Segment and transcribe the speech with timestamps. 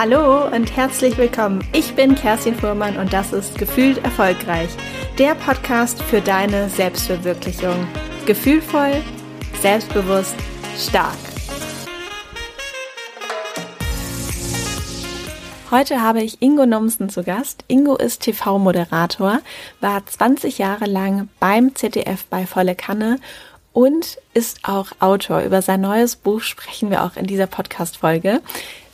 [0.00, 1.60] Hallo und herzlich willkommen.
[1.72, 4.68] Ich bin Kerstin Fuhrmann und das ist Gefühlt Erfolgreich,
[5.18, 7.74] der Podcast für deine Selbstverwirklichung.
[8.24, 9.02] Gefühlvoll,
[9.60, 10.36] selbstbewusst,
[10.78, 11.18] stark.
[15.72, 17.64] Heute habe ich Ingo Nomsen zu Gast.
[17.66, 19.40] Ingo ist TV-Moderator,
[19.80, 23.18] war 20 Jahre lang beim ZDF bei Volle Kanne
[23.72, 25.40] und ist auch Autor.
[25.40, 28.42] Über sein neues Buch sprechen wir auch in dieser Podcast-Folge.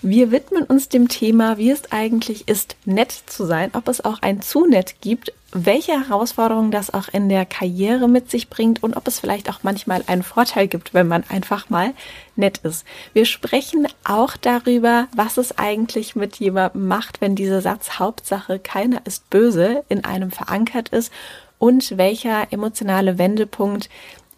[0.06, 4.20] Wir widmen uns dem Thema, wie es eigentlich ist, nett zu sein, ob es auch
[4.20, 8.98] ein zu nett gibt, welche Herausforderungen das auch in der Karriere mit sich bringt und
[8.98, 11.94] ob es vielleicht auch manchmal einen Vorteil gibt, wenn man einfach mal
[12.36, 12.84] nett ist.
[13.14, 19.00] Wir sprechen auch darüber, was es eigentlich mit jemandem macht, wenn dieser Satz Hauptsache keiner
[19.06, 21.10] ist böse in einem verankert ist
[21.58, 23.88] und welcher emotionale Wendepunkt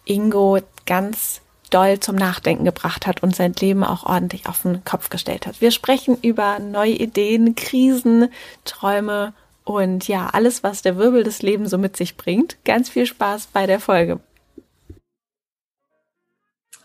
[0.05, 5.09] Ingo ganz doll zum Nachdenken gebracht hat und sein Leben auch ordentlich auf den Kopf
[5.09, 5.61] gestellt hat.
[5.61, 8.29] Wir sprechen über neue Ideen, Krisen,
[8.65, 12.57] Träume und ja, alles, was der Wirbel des Lebens so mit sich bringt.
[12.63, 14.19] Ganz viel Spaß bei der Folge.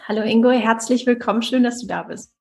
[0.09, 1.43] Hallo Ingo, herzlich willkommen.
[1.43, 2.33] Schön, dass du da bist.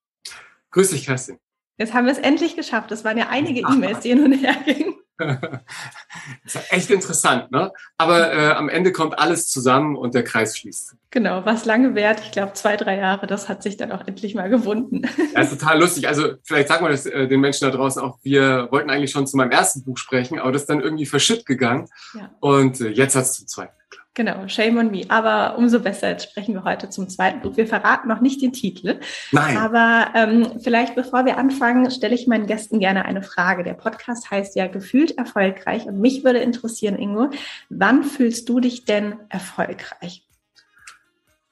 [0.71, 1.37] Grüß dich, Kerstin.
[1.77, 2.91] Jetzt haben wir es endlich geschafft.
[2.91, 4.95] Es waren ja einige E-Mails, die hin und her gingen.
[5.21, 7.71] Das ist echt interessant, ne?
[7.97, 10.95] Aber äh, am Ende kommt alles zusammen und der Kreis schließt.
[11.11, 14.33] Genau, was lange währt, ich glaube zwei, drei Jahre, das hat sich dann auch endlich
[14.33, 15.01] mal gewunden.
[15.33, 16.07] Ja, ist total lustig.
[16.07, 19.27] Also vielleicht sagen wir das äh, den Menschen da draußen auch, wir wollten eigentlich schon
[19.27, 21.87] zu meinem ersten Buch sprechen, aber das ist dann irgendwie verschütt gegangen.
[22.13, 22.31] Ja.
[22.39, 23.80] Und äh, jetzt hat es zum zweiten.
[24.13, 25.03] Genau, Shame on Me.
[25.07, 27.55] Aber umso besser, jetzt sprechen wir heute zum zweiten Buch.
[27.55, 28.99] Wir verraten noch nicht den Titel.
[29.31, 29.55] Nein.
[29.55, 33.63] Aber ähm, vielleicht bevor wir anfangen, stelle ich meinen Gästen gerne eine Frage.
[33.63, 35.85] Der Podcast heißt ja gefühlt erfolgreich.
[35.85, 37.29] Und mich würde interessieren, Ingo,
[37.69, 40.27] wann fühlst du dich denn erfolgreich?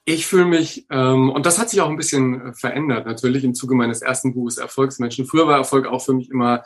[0.03, 3.75] Ich fühle mich, ähm, und das hat sich auch ein bisschen verändert, natürlich im Zuge
[3.75, 5.25] meines ersten Buches Erfolgsmenschen.
[5.25, 6.64] Früher war Erfolg auch für mich immer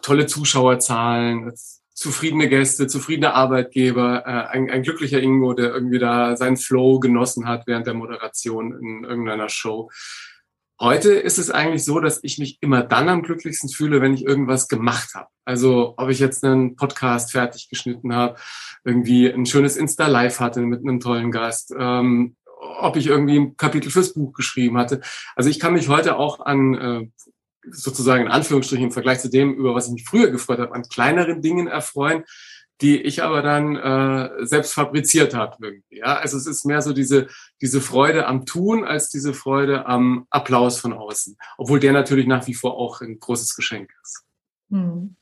[0.00, 1.52] tolle Zuschauerzahlen,
[1.98, 7.48] zufriedene Gäste, zufriedene Arbeitgeber, äh, ein, ein glücklicher Ingo, der irgendwie da seinen Flow genossen
[7.48, 9.90] hat während der Moderation in irgendeiner Show.
[10.80, 14.24] Heute ist es eigentlich so, dass ich mich immer dann am glücklichsten fühle, wenn ich
[14.24, 15.26] irgendwas gemacht habe.
[15.44, 18.38] Also ob ich jetzt einen Podcast fertig geschnitten habe,
[18.84, 22.36] irgendwie ein schönes Insta-Live hatte mit einem tollen Gast, ähm,
[22.78, 25.00] ob ich irgendwie ein Kapitel fürs Buch geschrieben hatte.
[25.34, 27.08] Also ich kann mich heute auch an äh,
[27.72, 30.82] sozusagen in Anführungsstrichen im Vergleich zu dem, über was ich mich früher gefreut habe, an
[30.82, 32.24] kleineren Dingen erfreuen,
[32.80, 35.98] die ich aber dann äh, selbst fabriziert habe irgendwie.
[35.98, 37.28] Ja, also es ist mehr so diese
[37.60, 42.46] diese Freude am Tun als diese Freude am Applaus von außen, obwohl der natürlich nach
[42.46, 44.24] wie vor auch ein großes Geschenk ist.
[44.70, 45.16] Hm.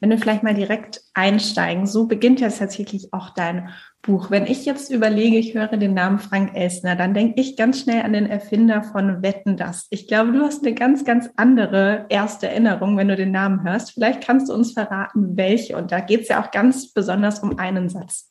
[0.00, 3.70] Wenn wir vielleicht mal direkt einsteigen, so beginnt ja tatsächlich auch dein
[4.00, 4.30] Buch.
[4.30, 8.02] Wenn ich jetzt überlege, ich höre den Namen Frank Elsner, dann denke ich ganz schnell
[8.02, 9.88] an den Erfinder von Wetten das.
[9.90, 13.92] Ich glaube, du hast eine ganz, ganz andere erste Erinnerung, wenn du den Namen hörst.
[13.92, 15.76] Vielleicht kannst du uns verraten, welche.
[15.76, 18.30] Und da geht es ja auch ganz besonders um einen Satz.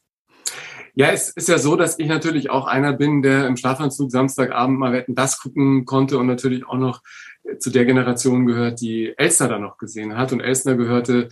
[0.95, 4.79] Ja, es ist ja so, dass ich natürlich auch einer bin, der im Schlafanzug Samstagabend
[4.79, 7.03] mal Wetten das gucken konnte und natürlich auch noch
[7.59, 10.31] zu der Generation gehört, die Elstner da noch gesehen hat.
[10.31, 11.29] Und Elstner gehörte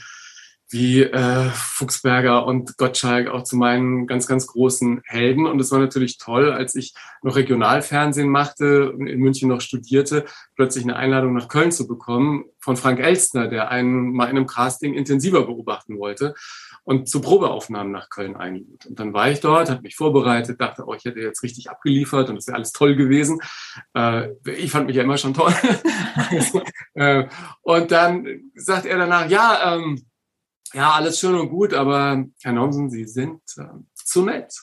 [0.69, 5.45] wie äh, Fuchsberger und Gottschalk auch zu meinen ganz, ganz großen Helden.
[5.45, 10.25] Und es war natürlich toll, als ich noch Regionalfernsehen machte und in München noch studierte,
[10.55, 14.47] plötzlich eine Einladung nach Köln zu bekommen von Frank Elstner, der einen mal in einem
[14.47, 16.33] Casting intensiver beobachten wollte
[16.83, 18.85] und zu Probeaufnahmen nach Köln einlud.
[18.87, 22.29] Und dann war ich dort, habe mich vorbereitet, dachte, oh, ich hätte jetzt richtig abgeliefert
[22.29, 23.39] und es wäre alles toll gewesen.
[23.93, 25.53] Äh, ich fand mich ja immer schon toll.
[26.95, 27.27] äh,
[27.61, 30.05] und dann sagt er danach, ja, ähm,
[30.73, 34.53] ja, alles schön und gut, aber Herr Nomsen, Sie sind äh, zu nett.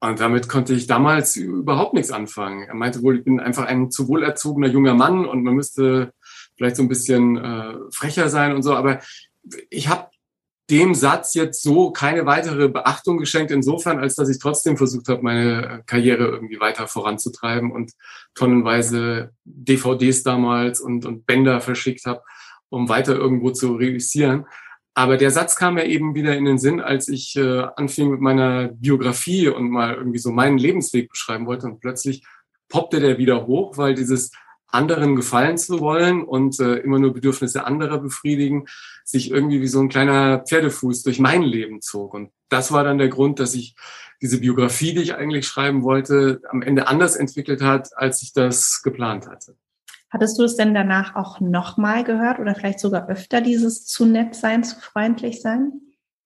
[0.00, 2.64] Und damit konnte ich damals überhaupt nichts anfangen.
[2.64, 6.12] Er meinte wohl, ich bin einfach ein zu wohlerzogener junger Mann und man müsste
[6.56, 8.74] vielleicht so ein bisschen äh, frecher sein und so.
[8.74, 9.00] Aber
[9.70, 10.08] ich habe
[10.70, 15.22] dem Satz jetzt so keine weitere Beachtung geschenkt, insofern, als dass ich trotzdem versucht habe,
[15.22, 17.92] meine Karriere irgendwie weiter voranzutreiben und
[18.34, 22.22] tonnenweise DVDs damals und, und Bänder verschickt habe,
[22.70, 24.46] um weiter irgendwo zu realisieren.
[24.94, 28.20] Aber der Satz kam mir eben wieder in den Sinn, als ich äh, anfing mit
[28.20, 31.66] meiner Biografie und mal irgendwie so meinen Lebensweg beschreiben wollte.
[31.66, 32.24] Und plötzlich
[32.68, 34.30] poppte der wieder hoch, weil dieses
[34.68, 38.66] anderen gefallen zu wollen und äh, immer nur Bedürfnisse anderer befriedigen,
[39.04, 42.14] sich irgendwie wie so ein kleiner Pferdefuß durch mein Leben zog.
[42.14, 43.76] Und das war dann der Grund, dass ich
[44.20, 48.82] diese Biografie, die ich eigentlich schreiben wollte, am Ende anders entwickelt hat, als ich das
[48.82, 49.56] geplant hatte.
[50.14, 54.36] Hattest du es denn danach auch nochmal gehört oder vielleicht sogar öfter dieses zu nett
[54.36, 55.72] sein, zu freundlich sein?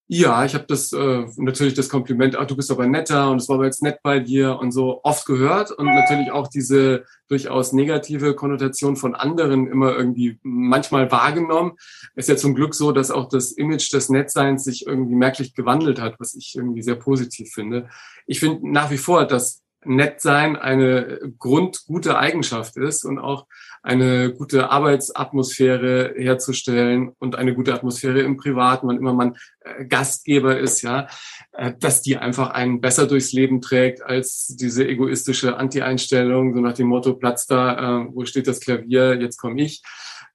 [0.09, 3.49] Ja, ich habe das äh, natürlich das Kompliment, ach, du bist aber netter und es
[3.49, 7.73] war aber jetzt nett bei dir und so oft gehört und natürlich auch diese durchaus
[7.73, 11.73] negative Konnotation von anderen immer irgendwie manchmal wahrgenommen.
[12.15, 15.99] Ist ja zum Glück so, dass auch das Image des Nettseins sich irgendwie merklich gewandelt
[15.99, 17.89] hat, was ich irgendwie sehr positiv finde.
[18.27, 23.47] Ich finde nach wie vor, dass nett sein eine grundgute Eigenschaft ist und auch
[23.83, 30.59] eine gute Arbeitsatmosphäre herzustellen und eine gute Atmosphäre im Privaten, wann immer man äh, Gastgeber
[30.59, 31.07] ist, ja,
[31.53, 36.75] äh, dass die einfach einen besser durchs Leben trägt als diese egoistische Anti-Einstellung, so nach
[36.75, 39.83] dem Motto, Platz da, äh, wo steht das Klavier, jetzt komme ich.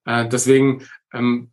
[0.05, 1.52] Deswegen ähm,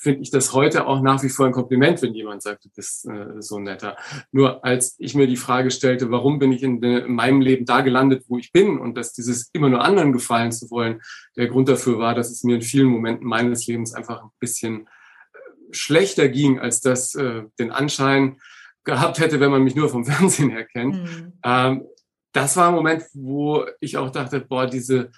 [0.00, 3.06] finde ich das heute auch nach wie vor ein Kompliment, wenn jemand sagt, du bist
[3.06, 3.96] äh, so netter.
[4.32, 7.82] Nur als ich mir die Frage stellte, warum bin ich in, in, meinem Leben da
[7.82, 11.02] gelandet, wo ich bin und dass dieses immer nur anderen gefallen zu wollen,
[11.36, 14.86] der Grund dafür war, dass es mir in vielen Momenten meines Lebens einfach ein bisschen
[14.86, 15.38] äh,
[15.72, 18.40] schlechter ging, als das äh, den Anschein
[18.84, 20.94] gehabt hätte, wenn man mich nur vom Fernsehen her kennt.
[20.94, 21.32] Mhm.
[21.44, 21.84] Ähm,
[22.32, 25.10] das war ein Moment, wo ich auch dachte, boah, diese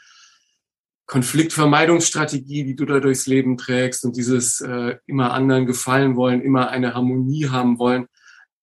[1.06, 6.70] Konfliktvermeidungsstrategie, die du da durchs Leben trägst und dieses äh, immer anderen gefallen wollen, immer
[6.70, 8.06] eine Harmonie haben wollen,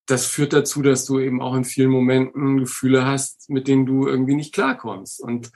[0.09, 4.07] das führt dazu, dass du eben auch in vielen Momenten Gefühle hast, mit denen du
[4.07, 5.21] irgendwie nicht klarkommst.
[5.21, 5.51] Und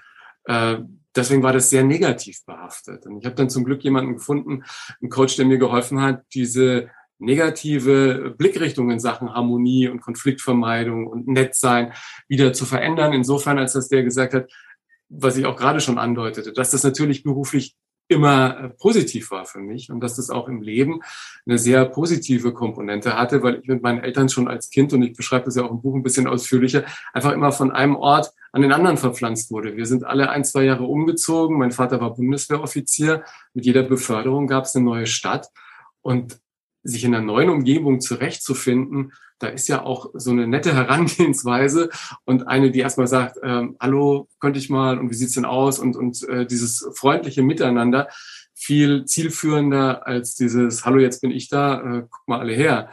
[0.46, 0.78] äh,
[1.16, 3.06] deswegen war das sehr negativ behaftet.
[3.08, 4.64] Und ich habe dann zum Glück jemanden gefunden,
[5.02, 6.90] einen Coach, der mir geholfen hat, diese
[7.20, 11.94] negative Blickrichtung in Sachen Harmonie und Konfliktvermeidung und Nettsein
[12.28, 13.14] wieder zu verändern.
[13.14, 14.52] Insofern, als dass der gesagt hat,
[15.16, 17.76] was ich auch gerade schon andeutete, dass das natürlich beruflich
[18.08, 21.02] immer äh, positiv war für mich und dass das auch im Leben
[21.46, 25.14] eine sehr positive Komponente hatte, weil ich mit meinen Eltern schon als Kind, und ich
[25.14, 26.84] beschreibe das ja auch im Buch ein bisschen ausführlicher,
[27.14, 29.78] einfach immer von einem Ort an den anderen verpflanzt wurde.
[29.78, 31.58] Wir sind alle ein, zwei Jahre umgezogen.
[31.58, 33.24] Mein Vater war Bundeswehroffizier.
[33.54, 35.48] Mit jeder Beförderung gab es eine neue Stadt.
[36.02, 36.38] Und
[36.84, 39.14] sich in einer neuen Umgebung zurechtzufinden,
[39.44, 41.90] da ist ja auch so eine nette Herangehensweise
[42.26, 45.80] und eine, die erstmal sagt, ähm, hallo, könnte ich mal und wie sieht's denn aus
[45.80, 48.08] und, und äh, dieses freundliche Miteinander
[48.56, 52.90] viel zielführender als dieses, hallo, jetzt bin ich da, äh, guck mal alle her.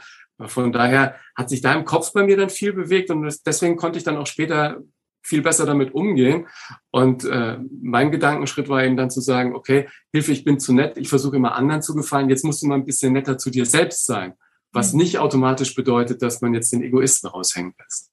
[0.46, 3.98] Von daher hat sich da im Kopf bei mir dann viel bewegt und deswegen konnte
[3.98, 4.78] ich dann auch später
[5.22, 6.48] viel besser damit umgehen.
[6.90, 10.96] Und äh, mein Gedankenschritt war eben dann zu sagen, okay, Hilfe, ich bin zu nett,
[10.96, 13.66] ich versuche immer anderen zu gefallen, jetzt musst du mal ein bisschen netter zu dir
[13.66, 14.34] selbst sein.
[14.72, 14.98] Was mhm.
[14.98, 18.10] nicht automatisch bedeutet, dass man jetzt den Egoisten raushängen lässt.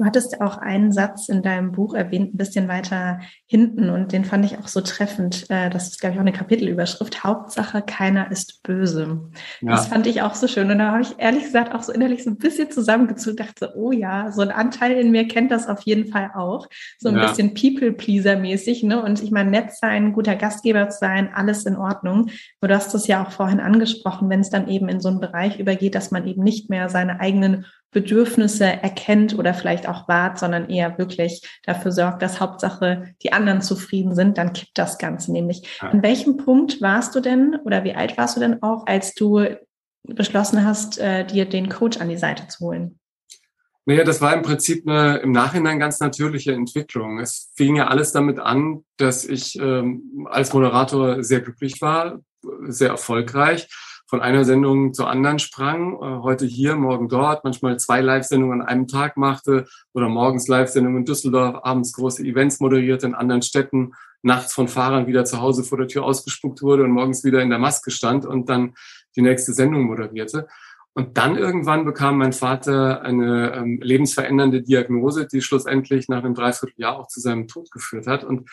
[0.00, 4.24] Du hattest auch einen Satz in deinem Buch erwähnt, ein bisschen weiter hinten, und den
[4.24, 5.44] fand ich auch so treffend.
[5.50, 7.22] Äh, das ist, glaube ich, auch eine Kapitelüberschrift.
[7.22, 9.20] Hauptsache, keiner ist böse.
[9.60, 9.72] Ja.
[9.72, 10.70] Das fand ich auch so schön.
[10.70, 13.92] Und da habe ich ehrlich gesagt auch so innerlich so ein bisschen zusammengezogen, dachte, oh
[13.92, 16.66] ja, so ein Anteil in mir kennt das auf jeden Fall auch.
[16.98, 17.28] So ein ja.
[17.28, 18.84] bisschen People-Pleaser-mäßig.
[18.84, 19.02] Ne?
[19.02, 22.30] Und ich meine, nett sein, guter Gastgeber zu sein, alles in Ordnung.
[22.62, 25.60] du hast das ja auch vorhin angesprochen, wenn es dann eben in so einen Bereich
[25.60, 30.68] übergeht, dass man eben nicht mehr seine eigenen Bedürfnisse erkennt oder vielleicht auch wahrt, sondern
[30.68, 35.78] eher wirklich dafür sorgt, dass Hauptsache die anderen zufrieden sind, dann kippt das Ganze nämlich.
[35.82, 35.88] Ja.
[35.88, 39.44] An welchem Punkt warst du denn oder wie alt warst du denn auch, als du
[40.04, 42.98] beschlossen hast, äh, dir den Coach an die Seite zu holen?
[43.86, 47.18] Naja, das war im Prinzip eine im Nachhinein ganz natürliche Entwicklung.
[47.18, 52.20] Es fing ja alles damit an, dass ich ähm, als Moderator sehr glücklich war,
[52.68, 53.68] sehr erfolgreich
[54.10, 58.66] von einer Sendung zur anderen sprang, äh, heute hier, morgen dort, manchmal zwei Live-Sendungen an
[58.66, 63.92] einem Tag machte oder morgens Live-Sendungen in Düsseldorf, abends große Events moderierte in anderen Städten,
[64.22, 67.50] nachts von Fahrern wieder zu Hause vor der Tür ausgespuckt wurde und morgens wieder in
[67.50, 68.74] der Maske stand und dann
[69.14, 70.48] die nächste Sendung moderierte.
[70.92, 76.98] Und dann irgendwann bekam mein Vater eine ähm, lebensverändernde Diagnose, die schlussendlich nach einem Dreivierteljahr
[76.98, 78.24] auch zu seinem Tod geführt hat.
[78.24, 78.50] Und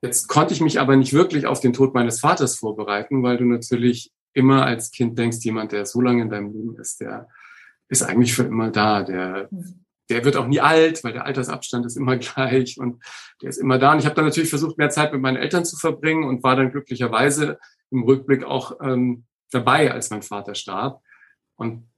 [0.00, 3.46] jetzt konnte ich mich aber nicht wirklich auf den Tod meines Vaters vorbereiten, weil du
[3.46, 7.28] natürlich immer als Kind denkst, jemand, der so lange in deinem Leben ist, der
[7.88, 9.02] ist eigentlich für immer da.
[9.02, 9.48] Der,
[10.08, 13.02] der wird auch nie alt, weil der Altersabstand ist immer gleich und
[13.42, 13.92] der ist immer da.
[13.92, 16.56] Und ich habe dann natürlich versucht, mehr Zeit mit meinen Eltern zu verbringen und war
[16.56, 17.58] dann glücklicherweise
[17.90, 21.02] im Rückblick auch ähm, dabei, als mein Vater starb.
[21.56, 21.88] Und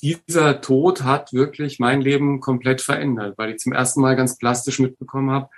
[0.00, 4.78] dieser Tod hat wirklich mein Leben komplett verändert, weil ich zum ersten Mal ganz plastisch
[4.78, 5.48] mitbekommen habe,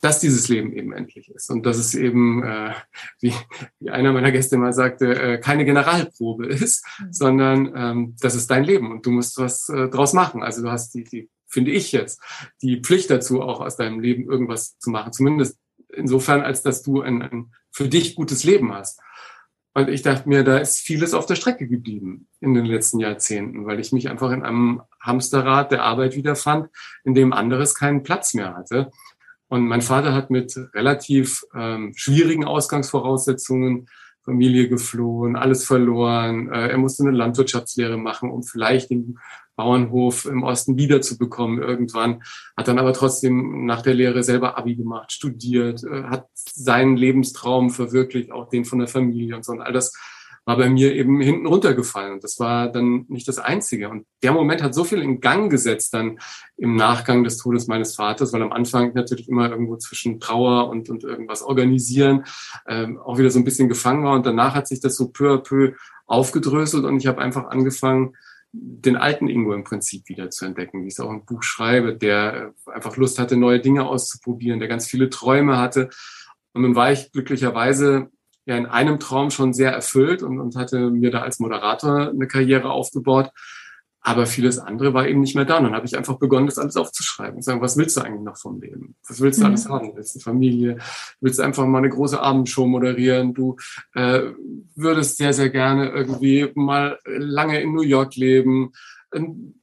[0.00, 2.74] dass dieses Leben eben endlich ist und dass es eben, äh,
[3.20, 3.32] wie,
[3.80, 7.12] wie einer meiner Gäste mal sagte, äh, keine Generalprobe ist, mhm.
[7.12, 10.42] sondern ähm, das ist dein Leben und du musst was äh, draus machen.
[10.42, 12.20] Also du hast die, die, finde ich jetzt,
[12.62, 15.12] die Pflicht dazu, auch aus deinem Leben irgendwas zu machen.
[15.12, 19.00] Zumindest insofern, als dass du ein, ein für dich gutes Leben hast.
[19.76, 23.66] Und ich dachte mir, da ist vieles auf der Strecke geblieben in den letzten Jahrzehnten,
[23.66, 26.70] weil ich mich einfach in einem Hamsterrad der Arbeit wiederfand,
[27.04, 28.90] in dem anderes keinen Platz mehr hatte.
[29.48, 33.88] Und mein Vater hat mit relativ ähm, schwierigen Ausgangsvoraussetzungen
[34.26, 36.50] Familie geflohen, alles verloren.
[36.52, 39.18] Äh, er musste eine Landwirtschaftslehre machen, um vielleicht den
[39.54, 42.22] Bauernhof im Osten wiederzubekommen irgendwann.
[42.56, 47.70] Hat dann aber trotzdem nach der Lehre selber Abi gemacht, studiert, äh, hat seinen Lebenstraum
[47.70, 49.52] verwirklicht, auch den von der Familie und so.
[49.52, 49.96] Und all das
[50.46, 52.14] war bei mir eben hinten runtergefallen.
[52.14, 53.88] Und das war dann nicht das Einzige.
[53.88, 56.20] Und der Moment hat so viel in Gang gesetzt dann
[56.56, 60.88] im Nachgang des Todes meines Vaters, weil am Anfang natürlich immer irgendwo zwischen Trauer und,
[60.88, 62.24] und irgendwas organisieren
[62.68, 64.14] ähm, auch wieder so ein bisschen gefangen war.
[64.14, 65.72] Und danach hat sich das so peu à peu
[66.06, 68.14] aufgedröselt und ich habe einfach angefangen,
[68.52, 71.96] den alten Ingo im Prinzip wieder zu entdecken, wie ich es auch im Buch schreibe,
[71.96, 75.90] der einfach Lust hatte, neue Dinge auszuprobieren, der ganz viele Träume hatte.
[76.52, 78.10] Und nun war ich glücklicherweise
[78.46, 82.28] ja in einem Traum schon sehr erfüllt und, und hatte mir da als Moderator eine
[82.28, 83.30] Karriere aufgebaut.
[84.00, 85.56] Aber vieles andere war eben nicht mehr da.
[85.58, 88.22] Und dann habe ich einfach begonnen, das alles aufzuschreiben und sagen, was willst du eigentlich
[88.22, 88.94] noch vom Leben?
[89.08, 89.50] Was willst du mhm.
[89.50, 89.96] alles haben?
[89.96, 90.78] Willst du eine Familie?
[91.20, 93.34] Willst du einfach mal eine große Abendshow moderieren?
[93.34, 93.56] Du
[93.94, 94.30] äh,
[94.76, 98.70] würdest sehr, sehr gerne irgendwie mal lange in New York leben.
[99.10, 99.60] Und,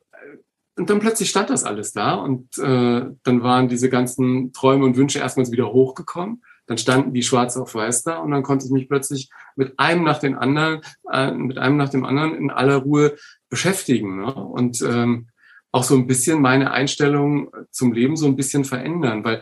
[0.75, 4.97] und dann plötzlich stand das alles da und äh, dann waren diese ganzen Träume und
[4.97, 8.71] Wünsche erstmals wieder hochgekommen dann standen die schwarz auf weiß da und dann konnte ich
[8.71, 12.77] mich plötzlich mit einem nach den anderen, äh, mit einem nach dem anderen in aller
[12.77, 13.15] Ruhe
[13.49, 14.33] beschäftigen ne?
[14.33, 15.27] und ähm,
[15.71, 19.41] auch so ein bisschen meine Einstellung zum Leben so ein bisschen verändern, weil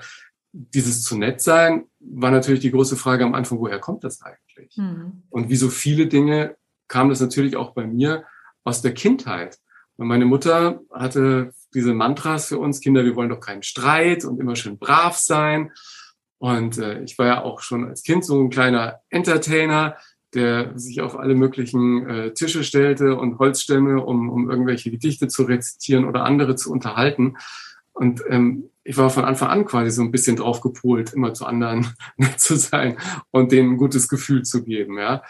[0.53, 4.75] dieses zu nett sein war natürlich die große Frage am Anfang, woher kommt das eigentlich?
[4.77, 5.23] Mhm.
[5.29, 6.55] Und wie so viele Dinge
[6.87, 8.25] kam das natürlich auch bei mir
[8.63, 9.59] aus der Kindheit.
[9.97, 14.39] Und meine Mutter hatte diese Mantras für uns Kinder, wir wollen doch keinen Streit und
[14.39, 15.71] immer schön brav sein.
[16.41, 19.95] Und äh, ich war ja auch schon als Kind so ein kleiner Entertainer,
[20.33, 25.43] der sich auf alle möglichen äh, Tische stellte und Holzstämme, um, um irgendwelche Gedichte zu
[25.43, 27.37] rezitieren oder andere zu unterhalten.
[27.93, 31.45] Und ähm, ich war von Anfang an quasi so ein bisschen drauf gepolt, immer zu
[31.45, 32.97] anderen nett zu sein
[33.29, 34.97] und denen ein gutes Gefühl zu geben.
[34.97, 35.21] Ja.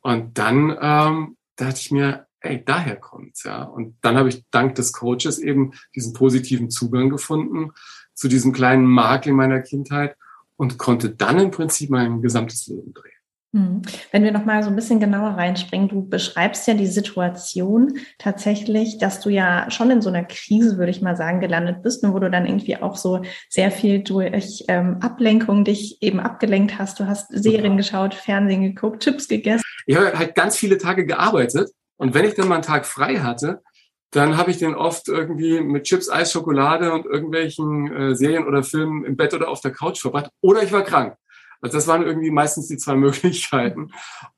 [0.00, 3.64] Und dann ähm, dachte ich mir, ey, daher kommt's, ja.
[3.64, 7.72] Und dann habe ich dank des Coaches eben diesen positiven Zugang gefunden
[8.14, 10.14] zu diesem kleinen Makel in meiner Kindheit
[10.62, 13.10] und konnte dann im Prinzip mein gesamtes Leben drehen.
[13.52, 13.82] Hm.
[14.12, 18.98] Wenn wir noch mal so ein bisschen genauer reinspringen, du beschreibst ja die Situation tatsächlich,
[18.98, 22.16] dass du ja schon in so einer Krise, würde ich mal sagen, gelandet bist, wo
[22.20, 27.00] du dann irgendwie auch so sehr viel durch ähm, Ablenkung dich eben abgelenkt hast.
[27.00, 29.64] Du hast Serien geschaut, Fernsehen geguckt, Chips gegessen.
[29.86, 33.16] Ich habe halt ganz viele Tage gearbeitet und wenn ich dann mal einen Tag frei
[33.16, 33.62] hatte,
[34.12, 38.62] dann habe ich den oft irgendwie mit Chips, Eis, Schokolade und irgendwelchen äh, Serien oder
[38.62, 40.30] Filmen im Bett oder auf der Couch verbracht.
[40.42, 41.16] Oder ich war krank.
[41.62, 43.90] Also das waren irgendwie meistens die zwei Möglichkeiten.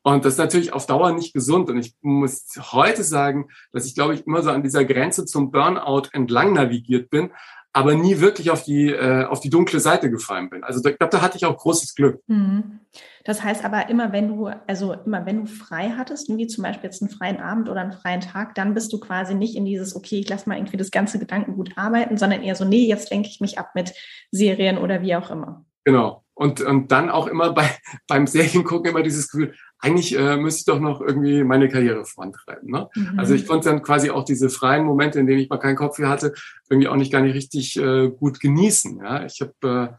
[0.03, 1.71] Und das ist natürlich auf Dauer nicht gesund.
[1.71, 5.51] Und ich muss heute sagen, dass ich, glaube ich, immer so an dieser Grenze zum
[5.51, 7.33] Burnout entlang navigiert bin,
[7.75, 10.63] aber nie wirklich auf die, äh, auf die dunkle Seite gefallen bin.
[10.63, 12.21] Also ich glaube, da hatte ich auch großes Glück.
[12.29, 12.81] Mhm.
[13.25, 16.85] Das heißt aber immer, wenn du, also immer wenn du frei hattest, wie zum Beispiel
[16.85, 19.97] jetzt einen freien Abend oder einen freien Tag, dann bist du quasi nicht in dieses,
[19.97, 23.29] okay, ich lasse mal irgendwie das ganze Gedankengut arbeiten, sondern eher so, nee, jetzt lenke
[23.29, 23.93] ich mich ab mit
[24.31, 25.65] Serien oder wie auch immer.
[25.85, 26.24] Genau.
[26.37, 27.71] Und, und dann auch immer bei,
[28.09, 32.71] beim Seriengucken immer dieses Gefühl, eigentlich äh, müsste ich doch noch irgendwie meine Karriere vorantreiben.
[32.71, 32.89] Ne?
[32.95, 33.19] Mhm.
[33.19, 35.97] Also ich konnte dann quasi auch diese freien Momente, in denen ich mal keinen Kopf
[35.97, 36.35] für hatte,
[36.69, 38.99] irgendwie auch nicht gar nicht richtig äh, gut genießen.
[38.99, 39.25] Ja?
[39.25, 39.93] Ich hab, äh,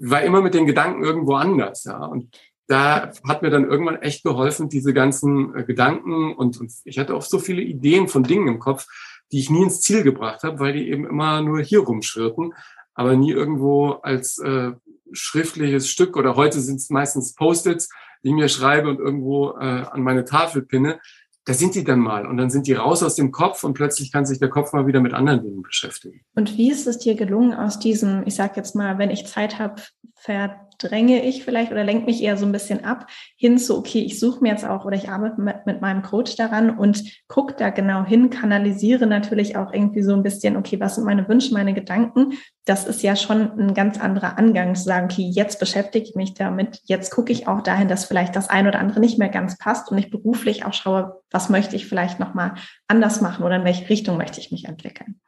[0.00, 1.84] war immer mit den Gedanken irgendwo anders.
[1.84, 2.04] Ja?
[2.04, 2.36] Und
[2.68, 7.16] da hat mir dann irgendwann echt geholfen, diese ganzen äh, Gedanken und, und ich hatte
[7.16, 8.86] oft so viele Ideen von Dingen im Kopf,
[9.32, 12.52] die ich nie ins Ziel gebracht habe, weil die eben immer nur hier rumschwirrten,
[12.94, 14.72] aber nie irgendwo als äh,
[15.12, 17.88] schriftliches Stück oder heute sind es meistens Post-its,
[18.22, 21.00] die ich mir schreibe und irgendwo äh, an meine Tafel pinne.
[21.44, 24.12] Da sind die dann mal und dann sind die raus aus dem Kopf und plötzlich
[24.12, 26.20] kann sich der Kopf mal wieder mit anderen Dingen beschäftigen.
[26.34, 29.58] Und wie ist es dir gelungen, aus diesem, ich sag jetzt mal, wenn ich Zeit
[29.58, 29.80] habe,
[30.18, 33.06] verdränge ich vielleicht oder lenke mich eher so ein bisschen ab,
[33.36, 36.34] hin zu, okay, ich suche mir jetzt auch oder ich arbeite mit, mit meinem Coach
[36.34, 40.96] daran und gucke da genau hin, kanalisiere natürlich auch irgendwie so ein bisschen, okay, was
[40.96, 42.32] sind meine Wünsche, meine Gedanken.
[42.64, 46.34] Das ist ja schon ein ganz anderer Angang zu sagen, okay, jetzt beschäftige ich mich
[46.34, 49.56] damit, jetzt gucke ich auch dahin, dass vielleicht das ein oder andere nicht mehr ganz
[49.56, 52.54] passt und ich beruflich auch schaue, was möchte ich vielleicht nochmal
[52.88, 55.20] anders machen oder in welche Richtung möchte ich mich entwickeln.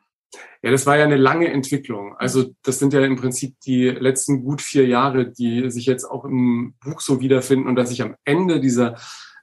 [0.63, 2.17] Ja, das war ja eine lange Entwicklung.
[2.17, 6.25] Also das sind ja im Prinzip die letzten gut vier Jahre, die sich jetzt auch
[6.25, 8.97] im Buch so wiederfinden und dass ich am Ende dieser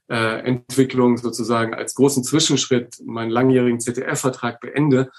[0.10, 5.10] äh, Entwicklung sozusagen als großen Zwischenschritt meinen langjährigen ZDF-Vertrag beende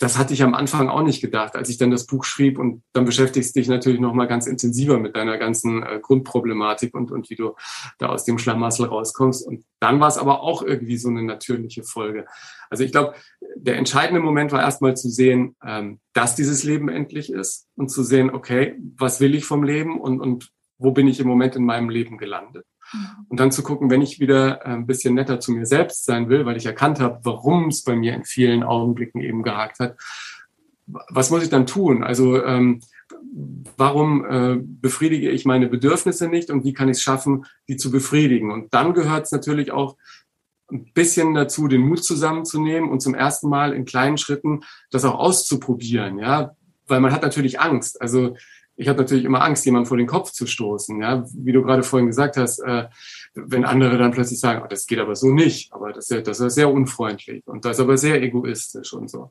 [0.00, 2.82] das hatte ich am Anfang auch nicht gedacht, als ich dann das Buch schrieb und
[2.94, 7.28] dann beschäftigst dich natürlich noch mal ganz intensiver mit deiner ganzen äh, Grundproblematik und, und
[7.28, 7.54] wie du
[7.98, 9.46] da aus dem Schlamassel rauskommst.
[9.46, 12.24] Und dann war es aber auch irgendwie so eine natürliche Folge.
[12.70, 13.14] Also ich glaube,
[13.56, 18.02] der entscheidende Moment war erstmal zu sehen, ähm, dass dieses Leben endlich ist und zu
[18.02, 21.64] sehen, okay, was will ich vom Leben und, und wo bin ich im Moment in
[21.64, 22.66] meinem Leben gelandet?
[22.92, 23.26] Mhm.
[23.28, 26.28] Und dann zu gucken, wenn ich wieder äh, ein bisschen netter zu mir selbst sein
[26.28, 29.96] will, weil ich erkannt habe, warum es bei mir in vielen Augenblicken eben gehakt hat,
[30.86, 32.02] was muss ich dann tun?
[32.02, 32.80] Also ähm,
[33.76, 37.90] warum äh, befriedige ich meine Bedürfnisse nicht und wie kann ich es schaffen, die zu
[37.90, 38.50] befriedigen?
[38.50, 39.96] Und dann gehört es natürlich auch
[40.72, 45.14] ein bisschen dazu, den Mut zusammenzunehmen und zum ersten Mal in kleinen Schritten das auch
[45.14, 48.00] auszuprobieren, ja, weil man hat natürlich Angst.
[48.00, 48.36] Also
[48.76, 51.82] ich habe natürlich immer Angst, jemanden vor den Kopf zu stoßen, ja, wie du gerade
[51.82, 52.88] vorhin gesagt hast, äh,
[53.34, 56.40] wenn andere dann plötzlich sagen, oh, das geht aber so nicht, aber das ist, das
[56.40, 59.30] ist sehr unfreundlich und das ist aber sehr egoistisch und so.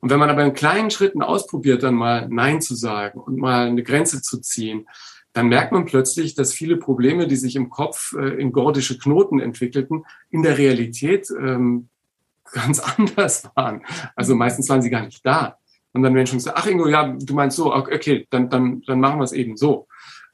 [0.00, 3.68] Und wenn man aber in kleinen Schritten ausprobiert, dann mal Nein zu sagen und mal
[3.68, 4.86] eine Grenze zu ziehen,
[5.34, 9.40] dann merkt man plötzlich, dass viele Probleme, die sich im Kopf äh, in gordische Knoten
[9.40, 11.88] entwickelten, in der Realität ähm,
[12.52, 13.82] ganz anders waren.
[14.16, 15.58] Also meistens waren sie gar nicht da.
[15.92, 19.18] Und dann Menschen sagen, ach Ingo, ja, du meinst so, okay, dann, dann, dann machen
[19.18, 19.88] wir es eben so.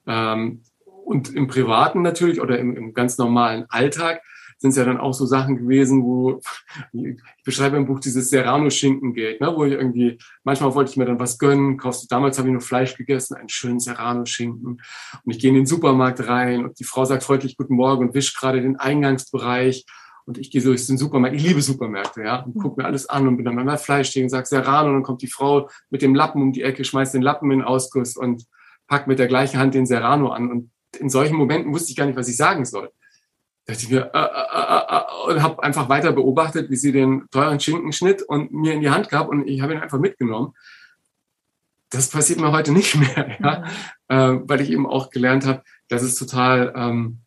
[0.07, 4.23] Ähm, und im Privaten natürlich oder im, im ganz normalen Alltag
[4.61, 6.41] sind es ja dann auch so Sachen gewesen, wo
[6.93, 11.19] ich beschreibe im Buch dieses Serrano-Schinkengeld, ne, wo ich irgendwie, manchmal wollte ich mir dann
[11.19, 14.83] was gönnen, kaufst damals habe ich nur Fleisch gegessen, einen schönen Serrano-Schinken.
[15.25, 18.15] Und ich gehe in den Supermarkt rein und die Frau sagt freundlich Guten Morgen und
[18.15, 19.87] wischt gerade den Eingangsbereich.
[20.27, 23.09] Und ich gehe so durch den Supermarkt, ich liebe Supermärkte, ja, und gucke mir alles
[23.09, 25.71] an und bin dann beim Fleisch stehen und sage Serrano und dann kommt die Frau
[25.89, 28.45] mit dem Lappen um die Ecke, schmeißt den Lappen in den Ausguss und
[28.87, 30.51] packt mit der gleichen Hand den Serrano an.
[30.51, 32.91] Und in solchen Momenten wusste ich gar nicht, was ich sagen soll
[33.71, 37.27] dachte ich mir, äh, äh, äh, äh und habe einfach weiter beobachtet, wie sie den
[37.31, 40.55] teuren Schinken schnitt und mir in die Hand gab und ich habe ihn einfach mitgenommen.
[41.91, 43.65] Das passiert mir heute nicht mehr, ja?
[44.09, 44.45] Mhm.
[44.45, 47.19] Äh, weil ich eben auch gelernt habe, dass es total ähm,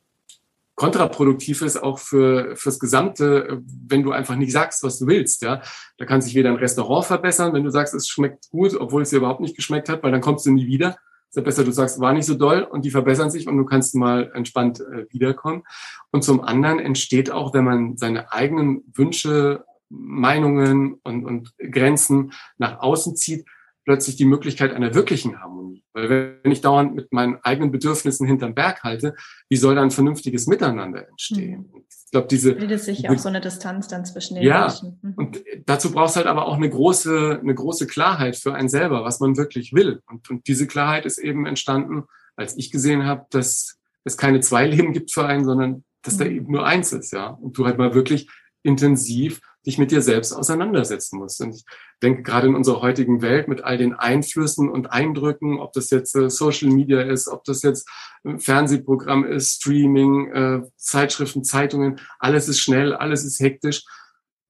[0.76, 5.44] kontraproduktiv ist, auch für fürs Gesamte, wenn du einfach nicht sagst, was du willst.
[5.44, 5.62] Ja,
[5.98, 9.12] da kann sich weder ein Restaurant verbessern, wenn du sagst, es schmeckt gut, obwohl es
[9.12, 10.98] dir überhaupt nicht geschmeckt hat, weil dann kommst du nie wieder
[11.36, 13.96] ist besser, du sagst, war nicht so doll und die verbessern sich und du kannst
[13.96, 15.64] mal entspannt äh, wiederkommen.
[16.12, 22.80] Und zum anderen entsteht auch, wenn man seine eigenen Wünsche, Meinungen und, und Grenzen nach
[22.80, 23.46] außen zieht,
[23.86, 25.84] plötzlich die Möglichkeit einer wirklichen Harmonie.
[25.94, 29.16] Weil wenn ich dauernd mit meinen eigenen Bedürfnissen hinterm Berg halte,
[29.50, 31.70] wie soll da ein vernünftiges Miteinander entstehen?
[31.72, 31.84] Mhm.
[31.90, 35.00] Ich glaube, diese bildet sich auch so eine Distanz dann zwischen den ja, Menschen.
[35.02, 35.14] Mhm.
[35.16, 39.20] Und dazu brauchst halt aber auch eine große, eine große Klarheit für einen selber, was
[39.20, 40.02] man wirklich will.
[40.08, 42.04] Und, und diese Klarheit ist eben entstanden,
[42.36, 46.20] als ich gesehen habe, dass es keine zwei Leben gibt für einen, sondern dass mhm.
[46.20, 47.28] da eben nur eins ist, ja.
[47.28, 48.30] Und du halt mal wirklich
[48.64, 51.42] intensiv dich mit dir selbst auseinandersetzen musst.
[51.42, 51.66] Und ich
[52.02, 56.16] denke, gerade in unserer heutigen Welt mit all den Einflüssen und Eindrücken, ob das jetzt
[56.16, 57.88] äh, Social Media ist, ob das jetzt
[58.26, 63.86] ein Fernsehprogramm ist, Streaming, äh, Zeitschriften, Zeitungen, alles ist schnell, alles ist hektisch.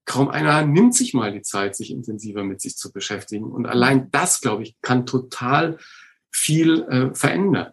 [0.04, 3.44] Kaum einer nimmt sich mal die Zeit, sich intensiver mit sich zu beschäftigen.
[3.44, 5.78] Und allein das, glaube ich, kann total
[6.30, 7.72] viel äh, verändern.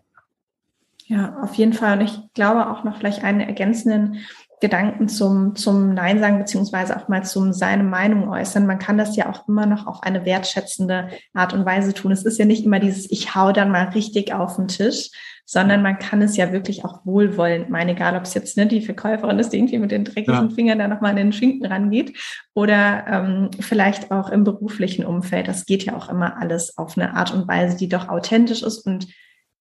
[1.08, 2.00] Ja, auf jeden Fall.
[2.00, 4.20] Und ich glaube auch noch vielleicht einen ergänzenden
[4.62, 8.68] Gedanken zum, zum Nein sagen, beziehungsweise auch mal zum seine Meinung äußern.
[8.68, 12.12] Man kann das ja auch immer noch auf eine wertschätzende Art und Weise tun.
[12.12, 15.10] Es ist ja nicht immer dieses, ich hau dann mal richtig auf den Tisch,
[15.46, 18.82] sondern man kann es ja wirklich auch wohlwollend meinen, egal ob es jetzt ne, die
[18.82, 20.56] Verkäuferin ist, die irgendwie mit den dreckigen ja.
[20.56, 22.16] Fingern da nochmal an den Schinken rangeht
[22.54, 25.48] oder ähm, vielleicht auch im beruflichen Umfeld.
[25.48, 28.86] Das geht ja auch immer alles auf eine Art und Weise, die doch authentisch ist
[28.86, 29.08] und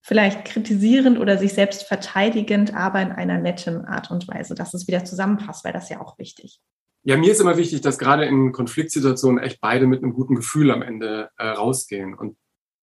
[0.02, 4.86] vielleicht kritisierend oder sich selbst verteidigend, aber in einer netten Art und Weise, dass es
[4.86, 6.60] wieder zusammenpasst, weil das ja auch wichtig.
[7.02, 10.70] Ja, mir ist immer wichtig, dass gerade in Konfliktsituationen echt beide mit einem guten Gefühl
[10.70, 12.14] am Ende äh, rausgehen.
[12.14, 12.36] Und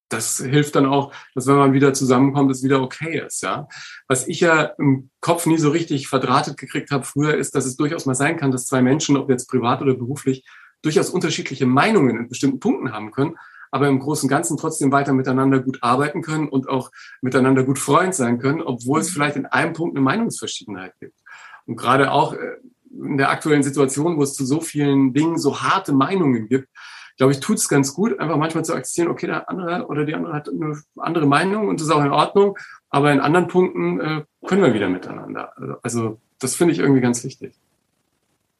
[0.10, 3.68] das hilft dann auch, dass wenn man wieder zusammenkommt, es wieder okay ist, ja.
[4.08, 7.76] Was ich ja im Kopf nie so richtig verdrahtet gekriegt habe früher, ist, dass es
[7.76, 10.46] durchaus mal sein kann, dass zwei Menschen, ob jetzt privat oder beruflich,
[10.82, 13.36] durchaus unterschiedliche Meinungen in bestimmten Punkten haben können,
[13.72, 17.80] aber im Großen und Ganzen trotzdem weiter miteinander gut arbeiten können und auch miteinander gut
[17.80, 19.14] Freund sein können, obwohl es mhm.
[19.14, 21.18] vielleicht in einem Punkt eine Meinungsverschiedenheit gibt.
[21.66, 22.58] Und gerade auch äh,
[22.92, 26.70] in der aktuellen Situation, wo es zu so vielen Dingen so harte Meinungen gibt,
[27.18, 30.14] glaube ich, tut es ganz gut, einfach manchmal zu akzeptieren, okay, der andere oder die
[30.14, 32.58] andere hat eine andere Meinung und das ist auch in Ordnung,
[32.90, 35.52] aber in anderen Punkten äh, können wir wieder miteinander.
[35.58, 37.56] Also, also das finde ich irgendwie ganz wichtig.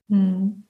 [0.10, 0.64] Hm.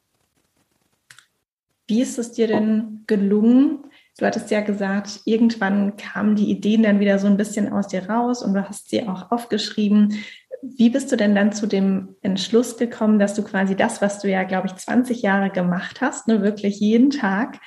[1.88, 3.86] Wie ist es dir denn gelungen,
[4.18, 8.10] Du hattest ja gesagt, irgendwann kamen die Ideen dann wieder so ein bisschen aus dir
[8.10, 10.16] raus und du hast sie auch aufgeschrieben.
[10.64, 14.28] Wie bist du denn dann zu dem Entschluss gekommen, dass du quasi das, was du
[14.28, 17.60] ja, glaube ich, 20 Jahre gemacht hast, ne, wirklich jeden Tag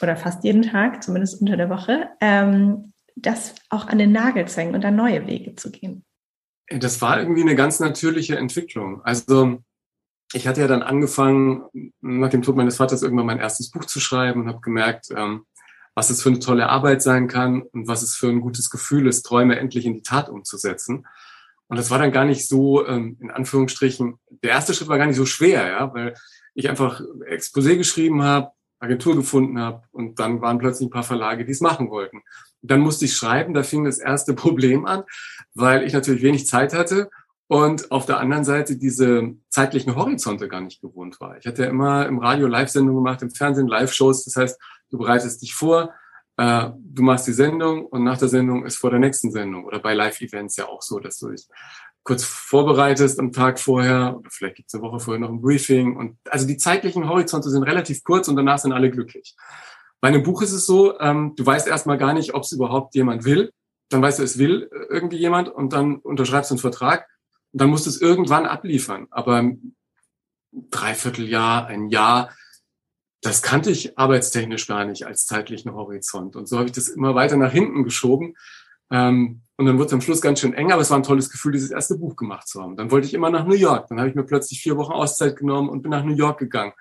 [0.00, 4.60] oder fast jeden Tag, zumindest unter der Woche, ähm, das auch an den Nagel zu
[4.60, 6.04] hängen und dann neue Wege zu gehen?
[6.68, 9.02] Das war irgendwie eine ganz natürliche Entwicklung.
[9.02, 9.58] Also
[10.32, 11.64] ich hatte ja dann angefangen,
[12.00, 15.44] nach dem Tod meines Vaters irgendwann mein erstes Buch zu schreiben und habe gemerkt, ähm,
[16.00, 19.06] was es für eine tolle Arbeit sein kann und was es für ein gutes Gefühl
[19.06, 21.06] ist, Träume endlich in die Tat umzusetzen.
[21.68, 25.04] Und das war dann gar nicht so, ähm, in Anführungsstrichen, der erste Schritt war gar
[25.04, 26.14] nicht so schwer, ja, weil
[26.54, 31.44] ich einfach Exposé geschrieben habe, Agentur gefunden habe und dann waren plötzlich ein paar Verlage,
[31.44, 32.22] die es machen wollten.
[32.62, 35.02] dann musste ich schreiben, da fing das erste Problem an,
[35.52, 37.10] weil ich natürlich wenig Zeit hatte
[37.46, 41.36] und auf der anderen Seite diese zeitlichen Horizonte gar nicht gewohnt war.
[41.36, 44.58] Ich hatte ja immer im Radio Live-Sendungen gemacht, im Fernsehen Live-Shows, das heißt,
[44.90, 45.92] du bereitest dich vor,
[46.36, 49.78] äh, du machst die Sendung und nach der Sendung ist vor der nächsten Sendung oder
[49.78, 51.46] bei Live-Events ja auch so, dass du dich
[52.02, 55.96] kurz vorbereitest am Tag vorher oder vielleicht gibt es eine Woche vorher noch ein Briefing
[55.96, 59.36] und also die zeitlichen Horizonte sind relativ kurz und danach sind alle glücklich.
[60.00, 62.94] Bei einem Buch ist es so, ähm, du weißt erstmal gar nicht, ob es überhaupt
[62.94, 63.52] jemand will.
[63.90, 67.06] Dann weißt du, es will irgendwie jemand und dann unterschreibst du einen Vertrag
[67.52, 69.08] und dann musst du es irgendwann abliefern.
[69.10, 69.50] Aber
[70.52, 72.30] Dreivierteljahr, ein Jahr,
[73.20, 76.36] das kannte ich arbeitstechnisch gar nicht als zeitlichen Horizont.
[76.36, 78.34] Und so habe ich das immer weiter nach hinten geschoben.
[78.90, 81.30] Ähm, und dann wurde es am Schluss ganz schön eng, aber es war ein tolles
[81.30, 82.76] Gefühl, dieses erste Buch gemacht zu haben.
[82.76, 83.88] Dann wollte ich immer nach New York.
[83.88, 86.72] Dann habe ich mir plötzlich vier Wochen Auszeit genommen und bin nach New York gegangen.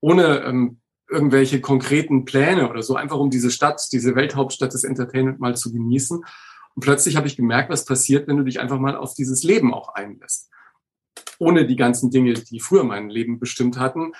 [0.00, 5.38] Ohne ähm, irgendwelche konkreten Pläne oder so, einfach um diese Stadt, diese Welthauptstadt des Entertainment
[5.38, 6.18] mal zu genießen.
[6.74, 9.72] Und plötzlich habe ich gemerkt, was passiert, wenn du dich einfach mal auf dieses Leben
[9.72, 10.50] auch einlässt.
[11.38, 14.12] Ohne die ganzen Dinge, die früher mein Leben bestimmt hatten,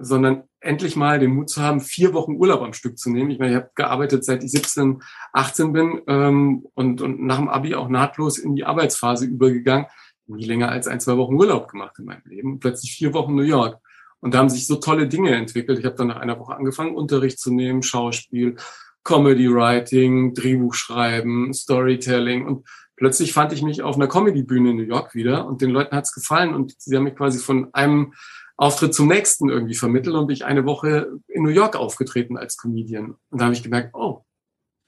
[0.00, 3.30] sondern endlich mal den Mut zu haben, vier Wochen Urlaub am Stück zu nehmen.
[3.30, 7.48] Ich meine, ich habe gearbeitet, seit ich 17, 18 bin ähm, und, und nach dem
[7.48, 9.86] Abi auch nahtlos in die Arbeitsphase übergegangen.
[10.26, 12.60] Nie länger als ein, zwei Wochen Urlaub gemacht in meinem Leben.
[12.60, 13.80] Plötzlich vier Wochen New York.
[14.20, 15.78] Und da haben sich so tolle Dinge entwickelt.
[15.78, 18.56] Ich habe dann nach einer Woche angefangen, Unterricht zu nehmen, Schauspiel,
[19.02, 22.46] Comedy Writing, Drehbuch schreiben, Storytelling.
[22.46, 25.96] Und plötzlich fand ich mich auf einer Comedy-Bühne in New York wieder und den Leuten
[25.96, 28.12] hat's gefallen und sie haben mich quasi von einem
[28.60, 32.58] Auftritt zum nächsten irgendwie vermittelt und bin ich eine Woche in New York aufgetreten als
[32.58, 33.16] Comedian.
[33.30, 34.22] Und da habe ich gemerkt, oh,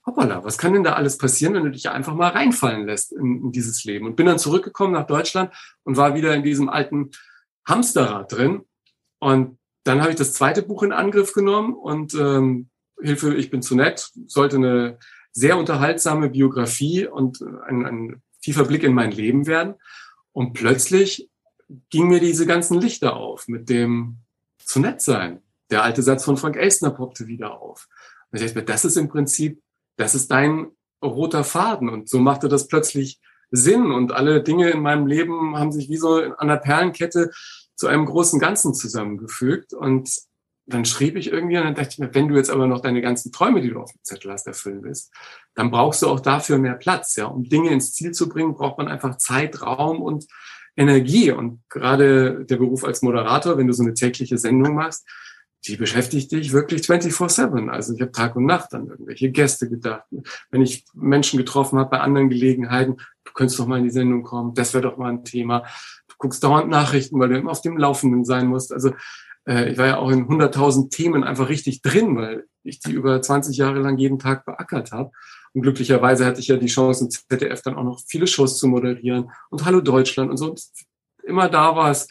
[0.05, 3.45] hoppala, was kann denn da alles passieren, wenn du dich einfach mal reinfallen lässt in,
[3.45, 4.05] in dieses Leben?
[4.05, 5.55] Und bin dann zurückgekommen nach Deutschland
[5.85, 7.13] und war wieder in diesem alten
[7.67, 8.67] Hamsterrad drin.
[9.21, 12.69] Und dann habe ich das zweite Buch in Angriff genommen und ähm,
[13.01, 14.99] Hilfe, ich bin zu nett, sollte eine
[15.33, 19.77] sehr unterhaltsame Biografie und ein, ein tiefer Blick in mein Leben werden.
[20.33, 21.31] Und plötzlich
[21.91, 24.19] ging mir diese ganzen Lichter auf mit dem
[24.59, 25.43] zu nett sein.
[25.71, 27.89] Der alte Satz von Frank Elstner poppte wieder auf.
[28.31, 29.63] Und ich dachte das ist im Prinzip,
[29.97, 30.69] das ist dein
[31.03, 31.89] roter Faden.
[31.89, 33.21] Und so machte das plötzlich
[33.51, 33.93] Sinn.
[33.93, 37.31] Und alle Dinge in meinem Leben haben sich wie so an einer Perlenkette
[37.75, 39.73] zu einem großen Ganzen zusammengefügt.
[39.73, 40.11] Und
[40.67, 43.03] dann schrieb ich irgendwie und dann dachte ich mir, wenn du jetzt aber noch deine
[43.03, 45.13] ganzen Träume, die du auf dem Zettel hast, erfüllen willst,
[45.55, 47.17] dann brauchst du auch dafür mehr Platz.
[47.17, 50.27] Ja, um Dinge ins Ziel zu bringen, braucht man einfach Zeit, Raum und
[50.77, 51.31] Energie.
[51.31, 55.07] Und gerade der Beruf als Moderator, wenn du so eine tägliche Sendung machst,
[55.67, 57.69] die beschäftigt dich wirklich 24-7.
[57.69, 60.05] Also ich habe Tag und Nacht an irgendwelche Gäste gedacht.
[60.51, 64.25] Wenn ich Menschen getroffen habe bei anderen Gelegenheiten, du könntest doch mal in die Sendung
[64.25, 65.61] kommen, das wäre doch mal ein Thema.
[66.09, 68.73] Du guckst dauernd Nachrichten, weil du immer auf dem Laufenden sein musst.
[68.73, 68.93] Also
[69.47, 73.23] äh, ich war ja auch in 100.000 Themen einfach richtig drin, weil ich die über
[73.23, 75.13] 20 Jahre lang jeden Tag beackert habe.
[75.55, 78.67] Und glücklicherweise hatte ich ja die Chance, im ZDF dann auch noch viele Shows zu
[78.69, 80.51] moderieren und Hallo Deutschland und so.
[80.51, 80.63] Und
[81.25, 82.09] immer da war es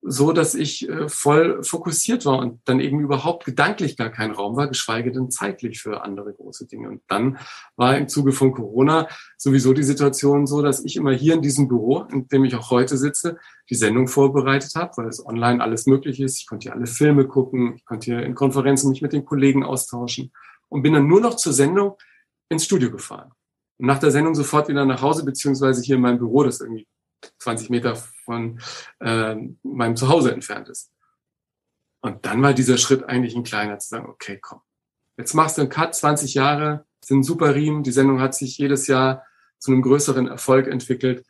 [0.00, 4.56] so, dass ich äh, voll fokussiert war und dann eben überhaupt gedanklich gar kein Raum
[4.56, 6.88] war, geschweige denn zeitlich für andere große Dinge.
[6.88, 7.38] Und dann
[7.76, 11.66] war im Zuge von Corona sowieso die Situation so, dass ich immer hier in diesem
[11.66, 13.38] Büro, in dem ich auch heute sitze,
[13.70, 16.38] die Sendung vorbereitet habe, weil es online alles möglich ist.
[16.38, 19.64] Ich konnte hier alle Filme gucken, ich konnte hier in Konferenzen mich mit den Kollegen
[19.64, 20.32] austauschen
[20.68, 21.96] und bin dann nur noch zur Sendung
[22.48, 23.32] ins Studio gefahren.
[23.78, 26.86] Und nach der Sendung sofort wieder nach Hause, beziehungsweise hier in meinem Büro, das irgendwie
[27.38, 28.60] 20 Meter von
[29.00, 30.90] äh, meinem Zuhause entfernt ist.
[32.00, 34.60] Und dann war dieser Schritt eigentlich ein kleiner, zu sagen, okay, komm,
[35.16, 38.86] jetzt machst du einen Cut, 20 Jahre, sind super Riemen, die Sendung hat sich jedes
[38.86, 39.24] Jahr
[39.58, 41.24] zu einem größeren Erfolg entwickelt.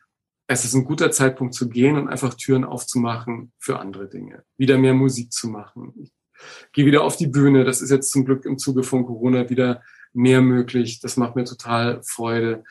[0.47, 4.45] Es ist ein guter Zeitpunkt zu gehen und einfach Türen aufzumachen für andere Dinge.
[4.57, 5.95] Wieder mehr Musik zu machen.
[5.97, 6.13] Ich
[6.73, 7.65] gehe wieder auf die Bühne.
[7.65, 11.01] Das ist jetzt zum Glück im Zuge von Corona wieder mehr möglich.
[11.01, 12.65] Das macht mir total Freude.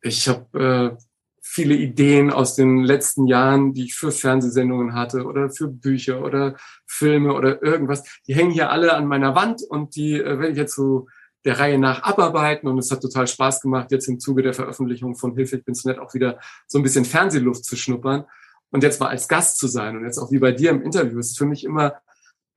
[0.00, 1.04] Ich habe äh,
[1.42, 6.56] viele Ideen aus den letzten Jahren, die ich für Fernsehsendungen hatte oder für Bücher oder
[6.86, 8.04] Filme oder irgendwas.
[8.26, 11.08] Die hängen hier alle an meiner Wand und die äh, werde ich jetzt so
[11.44, 15.14] der Reihe nach abarbeiten und es hat total Spaß gemacht, jetzt im Zuge der Veröffentlichung
[15.14, 18.24] von Hilfe, ich bin's nett, auch wieder so ein bisschen Fernsehluft zu schnuppern
[18.70, 21.18] und jetzt mal als Gast zu sein und jetzt auch wie bei dir im Interview.
[21.18, 21.94] Es ist für mich immer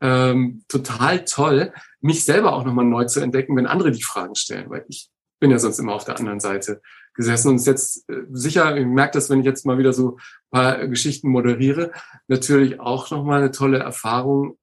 [0.02, 4.70] ähm, total toll, mich selber auch nochmal neu zu entdecken, wenn andere die Fragen stellen,
[4.70, 5.10] weil ich
[5.40, 6.82] bin ja sonst immer auf der anderen Seite
[7.14, 10.18] gesessen und ist jetzt äh, sicher, ich merke das, wenn ich jetzt mal wieder so
[10.50, 11.92] paar Geschichten moderiere,
[12.28, 14.58] natürlich auch nochmal eine tolle Erfahrung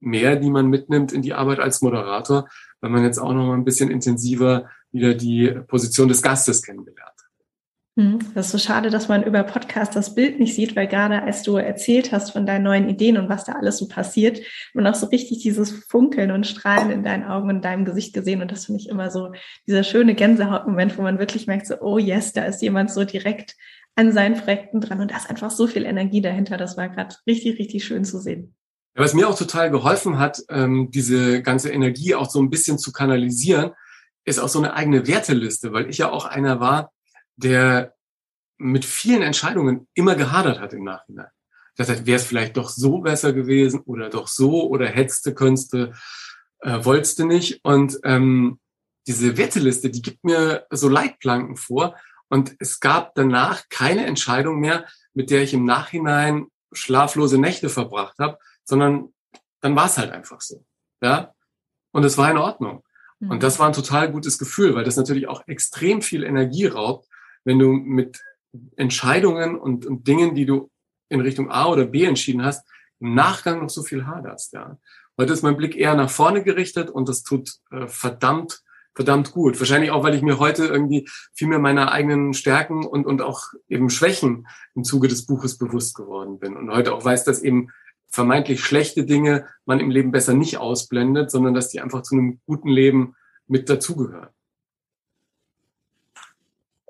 [0.00, 2.48] mehr, die man mitnimmt in die Arbeit als Moderator,
[2.80, 7.17] weil man jetzt auch nochmal ein bisschen intensiver wieder die Position des Gastes kennengelernt.
[7.98, 11.20] Hm, das ist so schade, dass man über Podcast das Bild nicht sieht, weil gerade
[11.20, 14.40] als du erzählt hast von deinen neuen Ideen und was da alles so passiert,
[14.72, 18.40] man auch so richtig dieses Funkeln und Strahlen in deinen Augen und deinem Gesicht gesehen.
[18.40, 19.32] Und das finde ich immer so
[19.66, 23.56] dieser schöne Gänsehautmoment, wo man wirklich merkt, so, oh yes, da ist jemand so direkt
[23.96, 26.56] an seinen Projekten dran und da ist einfach so viel Energie dahinter.
[26.56, 28.54] Das war gerade richtig, richtig schön zu sehen.
[28.94, 32.92] Was mir auch total geholfen hat, ähm, diese ganze Energie auch so ein bisschen zu
[32.92, 33.72] kanalisieren,
[34.24, 36.92] ist auch so eine eigene Werteliste, weil ich ja auch einer war,
[37.38, 37.94] der
[38.58, 41.30] mit vielen Entscheidungen immer gehadert hat im Nachhinein.
[41.76, 45.74] Das heißt, wäre es vielleicht doch so besser gewesen oder doch so oder hättest könntest
[45.74, 45.88] äh,
[46.60, 47.64] wolltest du nicht.
[47.64, 48.58] Und ähm,
[49.06, 51.96] diese Werteliste, die gibt mir so Leitplanken vor.
[52.28, 58.18] Und es gab danach keine Entscheidung mehr, mit der ich im Nachhinein schlaflose Nächte verbracht
[58.18, 59.14] habe, sondern
[59.60, 60.64] dann war es halt einfach so.
[61.00, 61.32] Ja.
[61.92, 62.84] Und es war in Ordnung.
[63.20, 63.40] Und mhm.
[63.40, 67.08] das war ein total gutes Gefühl, weil das natürlich auch extrem viel Energie raubt,
[67.48, 68.22] wenn du mit
[68.76, 70.70] Entscheidungen und, und Dingen, die du
[71.08, 72.68] in Richtung A oder B entschieden hast,
[73.00, 74.52] im Nachgang noch so viel haderst.
[74.52, 74.76] Ja.
[75.16, 78.62] Heute ist mein Blick eher nach vorne gerichtet und das tut äh, verdammt,
[78.94, 79.58] verdammt gut.
[79.58, 83.44] Wahrscheinlich auch, weil ich mir heute irgendwie viel mehr meiner eigenen Stärken und, und auch
[83.66, 87.70] eben Schwächen im Zuge des Buches bewusst geworden bin und heute auch weiß, dass eben
[88.08, 92.40] vermeintlich schlechte Dinge man im Leben besser nicht ausblendet, sondern dass die einfach zu einem
[92.44, 94.28] guten Leben mit dazugehören.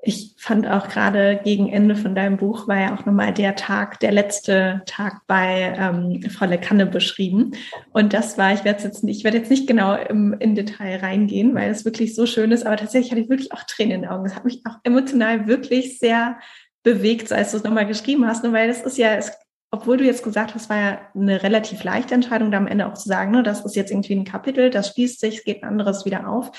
[0.01, 3.99] Ich fand auch gerade gegen Ende von deinem Buch war ja auch nochmal der Tag,
[3.99, 7.51] der letzte Tag bei ähm, Volle Kanne beschrieben.
[7.91, 10.99] Und das war, ich werde jetzt nicht, ich werde jetzt nicht genau im, in Detail
[10.99, 14.01] reingehen, weil es wirklich so schön ist, aber tatsächlich hatte ich wirklich auch Tränen in
[14.01, 14.23] den Augen.
[14.23, 16.39] Das hat mich auch emotional wirklich sehr
[16.83, 18.53] bewegt, als du es nochmal geschrieben hast, ne?
[18.53, 19.33] weil das ist ja, es,
[19.69, 22.93] obwohl du jetzt gesagt hast, war ja eine relativ leichte Entscheidung, da am Ende auch
[22.93, 25.69] zu sagen, ne, das ist jetzt irgendwie ein Kapitel, das schließt sich, es geht ein
[25.69, 26.51] anderes wieder auf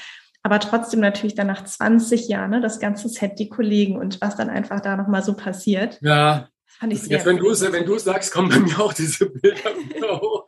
[0.43, 4.37] aber trotzdem natürlich dann nach 20 Jahren ne, das ganze Set, die Kollegen und was
[4.37, 5.99] dann einfach da nochmal so passiert.
[6.01, 6.49] Ja.
[6.79, 9.71] Fand ich Jetzt, wenn du es wenn du sagst, kommen bei mir auch diese Bilder
[10.21, 10.47] hoch.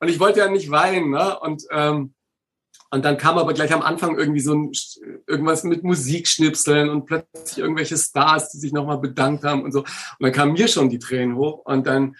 [0.00, 1.38] und ich wollte ja nicht weinen, ne?
[1.40, 2.14] Und ähm,
[2.92, 4.72] und dann kam aber gleich am Anfang irgendwie so ein,
[5.28, 9.80] irgendwas mit Musikschnipseln und plötzlich irgendwelche Stars, die sich nochmal bedankt haben und so.
[9.80, 9.88] Und
[10.18, 12.16] dann kamen mir schon die Tränen hoch und dann,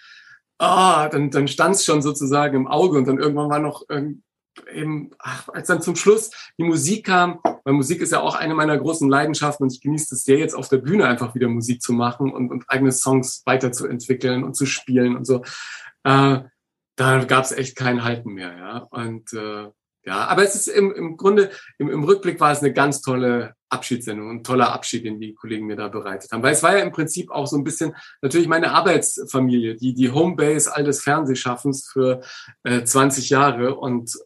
[0.59, 3.83] ah, dann, dann stand es schon sozusagen im Auge und dann irgendwann war noch
[4.73, 8.53] eben, ach, als dann zum Schluss die Musik kam, weil Musik ist ja auch eine
[8.53, 11.81] meiner großen Leidenschaften und ich genieße es sehr, jetzt auf der Bühne einfach wieder Musik
[11.81, 15.43] zu machen und, und eigene Songs weiterzuentwickeln und zu spielen und so.
[16.03, 16.41] Äh,
[16.95, 18.77] da gab es echt kein Halten mehr, ja.
[18.91, 19.69] Und äh,
[20.03, 23.55] ja, aber es ist im, im Grunde, im, im Rückblick war es eine ganz tolle
[23.69, 26.41] Abschiedssendung, ein toller Abschied, den die Kollegen mir da bereitet haben.
[26.41, 30.11] Weil es war ja im Prinzip auch so ein bisschen natürlich meine Arbeitsfamilie, die die
[30.11, 32.21] Homebase all des Fernsehschaffens für
[32.63, 33.75] äh, 20 Jahre.
[33.75, 34.17] Und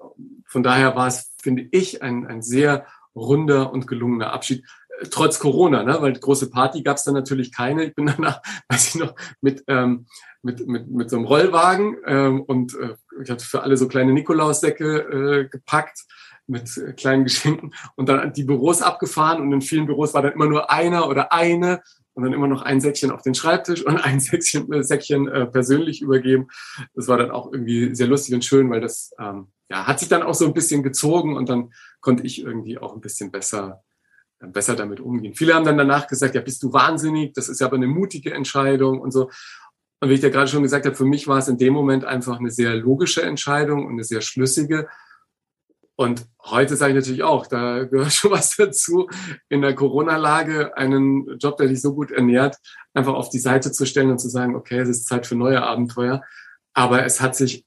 [0.47, 4.63] von daher war es, finde ich, ein, ein sehr runder und gelungener Abschied
[5.11, 5.97] trotz Corona, ne?
[5.99, 7.85] weil große Party gab es dann natürlich keine.
[7.85, 10.07] Ich bin danach, weiß ich noch, mit, ähm,
[10.45, 14.13] mit, mit, mit so einem Rollwagen ähm, und äh, ich hatte für alle so kleine
[14.13, 16.05] Nikolaussäcke äh, gepackt
[16.45, 20.34] mit äh, kleinen Geschenken und dann die Büros abgefahren und in vielen Büros war dann
[20.34, 21.81] immer nur einer oder eine
[22.13, 25.47] und dann immer noch ein Säckchen auf den Schreibtisch und ein Säckchen, äh, Säckchen äh,
[25.47, 26.47] persönlich übergeben.
[26.93, 30.10] Das war dann auch irgendwie sehr lustig und schön, weil das ähm, ja, hat sich
[30.10, 33.81] dann auch so ein bisschen gezogen und dann konnte ich irgendwie auch ein bisschen besser
[34.39, 35.34] besser damit umgehen.
[35.34, 38.34] Viele haben dann danach gesagt, ja, bist du wahnsinnig, das ist ja aber eine mutige
[38.34, 39.29] Entscheidung und so.
[39.99, 42.05] Und wie ich ja gerade schon gesagt habe, für mich war es in dem Moment
[42.05, 44.88] einfach eine sehr logische Entscheidung und eine sehr schlüssige.
[45.97, 49.08] Und heute sage ich natürlich auch, da gehört schon was dazu,
[49.49, 52.58] in der Corona-Lage einen Job, der dich so gut ernährt,
[52.93, 55.62] einfach auf die Seite zu stellen und zu sagen, okay, es ist Zeit für neue
[55.62, 56.23] Abenteuer.
[56.73, 57.65] Aber es hat sich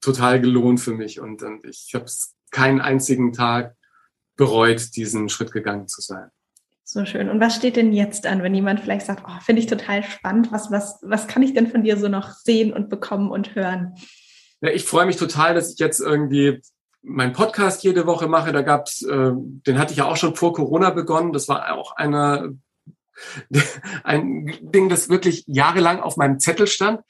[0.00, 2.06] total gelohnt für mich und, und ich habe
[2.50, 3.76] keinen einzigen Tag
[4.36, 6.30] bereut, diesen Schritt gegangen zu sein.
[6.90, 7.28] So schön.
[7.28, 10.50] Und was steht denn jetzt an, wenn jemand vielleicht sagt, oh, finde ich total spannend,
[10.52, 13.92] was, was, was kann ich denn von dir so noch sehen und bekommen und hören?
[14.62, 16.62] Ja, ich freue mich total, dass ich jetzt irgendwie
[17.02, 18.52] meinen Podcast jede Woche mache.
[18.52, 21.34] Da gab's, äh, den hatte ich ja auch schon vor Corona begonnen.
[21.34, 22.54] Das war auch einer,
[24.02, 27.02] ein Ding, das wirklich jahrelang auf meinem Zettel stand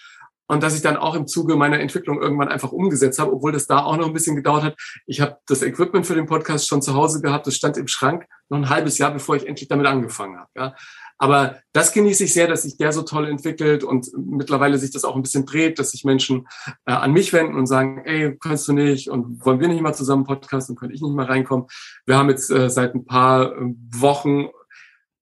[0.48, 3.66] und dass ich dann auch im Zuge meiner Entwicklung irgendwann einfach umgesetzt habe, obwohl das
[3.66, 4.76] da auch noch ein bisschen gedauert hat.
[5.06, 8.26] Ich habe das Equipment für den Podcast schon zu Hause gehabt, das stand im Schrank
[8.48, 10.50] noch ein halbes Jahr, bevor ich endlich damit angefangen habe.
[10.56, 10.74] Ja.
[11.18, 15.04] Aber das genieße ich sehr, dass sich der so toll entwickelt und mittlerweile sich das
[15.04, 16.46] auch ein bisschen dreht, dass sich Menschen
[16.86, 19.94] äh, an mich wenden und sagen, ey, kannst du nicht und wollen wir nicht mal
[19.94, 21.66] zusammen podcasten, könnte ich nicht mal reinkommen.
[22.06, 24.48] Wir haben jetzt äh, seit ein paar äh, Wochen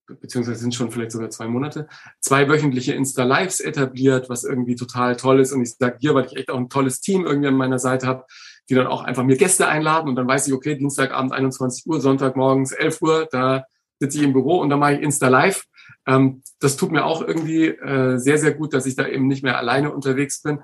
[0.07, 1.89] beziehungsweise sind schon vielleicht sogar zwei Monate,
[2.21, 5.53] zwei wöchentliche Insta-Lives etabliert, was irgendwie total toll ist.
[5.53, 8.07] Und ich sage hier, weil ich echt auch ein tolles Team irgendwie an meiner Seite
[8.07, 8.25] habe,
[8.69, 12.01] die dann auch einfach mir Gäste einladen und dann weiß ich, okay, Dienstagabend 21 Uhr,
[12.01, 13.65] Sonntagmorgens 11 Uhr, da
[14.01, 15.65] sitze ich im Büro und dann mache ich Insta-Live
[16.07, 19.43] Ähm, das tut mir auch irgendwie äh, sehr, sehr gut, dass ich da eben nicht
[19.43, 20.61] mehr alleine unterwegs bin.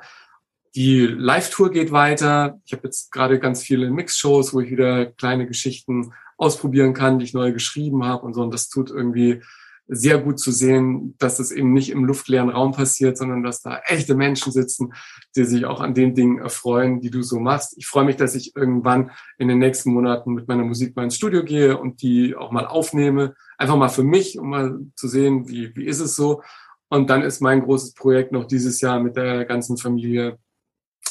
[0.74, 2.60] Die Live-Tour geht weiter.
[2.64, 7.24] Ich habe jetzt gerade ganz viele Mix-Shows, wo ich wieder kleine Geschichten ausprobieren kann, die
[7.24, 8.42] ich neu geschrieben habe und so.
[8.42, 9.42] Und das tut irgendwie
[9.86, 13.80] sehr gut zu sehen, dass das eben nicht im luftleeren Raum passiert, sondern dass da
[13.86, 14.92] echte Menschen sitzen,
[15.36, 17.76] die sich auch an den Dingen erfreuen, die du so machst.
[17.76, 21.16] Ich freue mich, dass ich irgendwann in den nächsten Monaten mit meiner Musik mal ins
[21.16, 23.34] Studio gehe und die auch mal aufnehme.
[23.56, 26.42] Einfach mal für mich, um mal zu sehen, wie, wie ist es so.
[26.88, 30.38] Und dann ist mein großes Projekt noch dieses Jahr mit der ganzen Familie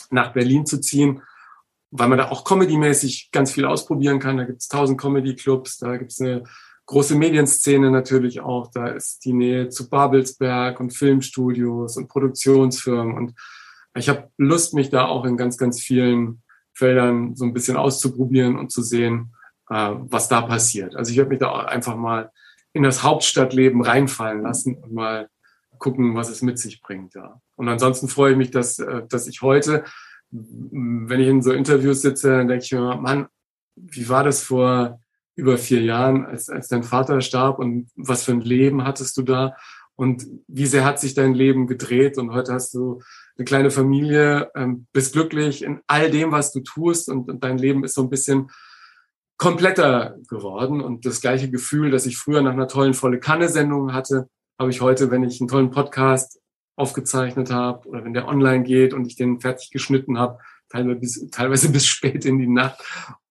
[0.10, 1.22] nach Berlin zu ziehen,
[1.92, 4.38] weil man da auch comedymäßig ganz viel ausprobieren kann.
[4.38, 6.44] Da gibt es tausend Comedy-Clubs, da gibt es eine
[6.86, 8.72] große Medienszene natürlich auch.
[8.72, 13.16] Da ist die Nähe zu Babelsberg und Filmstudios und Produktionsfirmen.
[13.16, 13.34] Und
[13.96, 16.42] ich habe Lust, mich da auch in ganz, ganz vielen
[16.74, 19.34] Feldern so ein bisschen auszuprobieren und zu sehen,
[19.70, 20.96] äh, was da passiert.
[20.96, 22.32] Also ich werde mich da auch einfach mal
[22.74, 25.28] in das Hauptstadtleben reinfallen lassen und mal
[25.78, 27.16] gucken, was es mit sich bringt.
[27.16, 27.42] Ja.
[27.56, 29.84] Und ansonsten freue ich mich, dass, äh, dass ich heute,
[30.32, 33.28] wenn ich in so Interviews sitze, dann denke ich mir, Mann,
[33.76, 35.00] wie war das vor
[35.36, 39.24] über vier Jahren, als, als dein Vater starb und was für ein Leben hattest du
[39.24, 39.56] da?
[39.96, 42.18] Und wie sehr hat sich dein Leben gedreht?
[42.18, 43.02] Und heute hast du
[43.38, 47.58] eine kleine Familie, ähm, bist glücklich in all dem, was du tust und, und dein
[47.58, 48.50] Leben ist so ein bisschen
[49.38, 50.82] kompletter geworden.
[50.82, 54.28] Und das gleiche Gefühl, das ich früher nach einer tollen volle Kanne Sendung hatte,
[54.60, 56.40] habe ich heute, wenn ich einen tollen Podcast
[56.76, 61.30] aufgezeichnet habe oder wenn der online geht und ich den fertig geschnitten habe, teilweise bis,
[61.32, 62.82] teilweise bis spät in die Nacht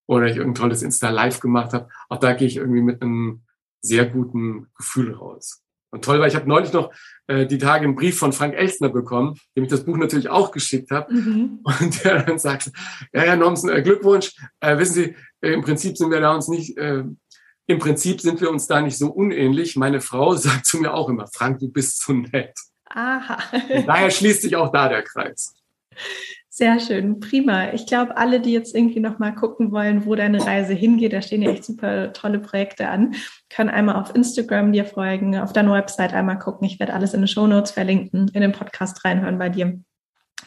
[0.07, 1.88] oder ich irgendein tolles Insta Live gemacht habe.
[2.09, 3.42] Auch da gehe ich irgendwie mit einem
[3.81, 5.62] sehr guten Gefühl raus.
[5.92, 6.92] Und toll war, ich habe neulich noch
[7.26, 10.53] äh, die Tage einen Brief von Frank Elstner bekommen, dem ich das Buch natürlich auch
[10.53, 11.12] geschickt habe.
[11.12, 11.61] Mhm.
[11.81, 12.70] Und der dann sagt,
[13.12, 14.33] ja, Herr Nomsen, äh, Glückwunsch.
[14.61, 17.05] Äh, wissen Sie, äh, im Prinzip sind wir da uns nicht, äh,
[17.66, 19.76] im Prinzip sind wir uns da nicht so unähnlich.
[19.76, 22.55] Meine Frau sagt zu mir auch immer, Frank, du bist so nett.
[22.90, 23.38] Aha.
[23.53, 25.55] Und daher schließt sich auch da der Kreis.
[26.53, 27.72] Sehr schön, prima.
[27.72, 31.22] Ich glaube, alle, die jetzt irgendwie noch mal gucken wollen, wo deine Reise hingeht, da
[31.22, 33.14] stehen ja echt super tolle Projekte an,
[33.48, 36.66] können einmal auf Instagram dir folgen, auf deiner Website einmal gucken.
[36.66, 39.81] Ich werde alles in den Show Notes verlinken, in den Podcast reinhören bei dir.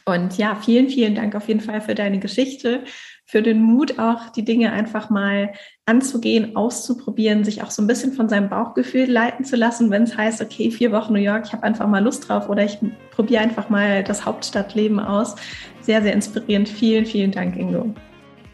[0.06, 2.84] Und ja, vielen, vielen Dank auf jeden Fall für deine Geschichte,
[3.26, 5.54] für den Mut auch, die Dinge einfach mal
[5.86, 10.18] anzugehen, auszuprobieren, sich auch so ein bisschen von seinem Bauchgefühl leiten zu lassen, wenn es
[10.18, 12.78] heißt, okay, vier Wochen New York, ich habe einfach mal Lust drauf oder ich
[13.12, 15.36] probiere einfach mal das Hauptstadtleben aus.
[15.82, 16.70] Sehr, sehr inspirierend.
[16.70, 17.94] Vielen, vielen Dank, Ingo.